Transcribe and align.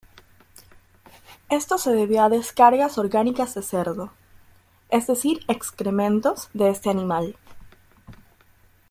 Esto 1.51 1.77
se 1.77 1.91
debió 1.93 2.23
a 2.23 2.29
descargas 2.29 2.97
orgánicas 2.97 3.53
de 3.53 3.61
cerdo, 3.61 4.11
es 4.89 5.05
decir 5.05 5.41
excrementos 5.47 6.49
de 6.55 6.71
este 6.71 6.89
animal. 6.89 7.35